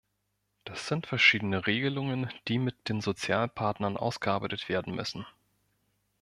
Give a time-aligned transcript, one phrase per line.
[0.63, 5.27] Das sind verschiedene Regelungen, die mit den Sozialpartnern ausgearbeitet werden müssen.